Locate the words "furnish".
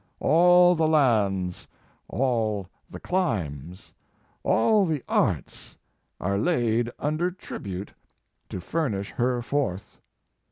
8.59-9.11